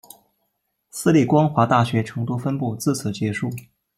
[0.89, 3.51] 私立光华大学成都分部自此结束。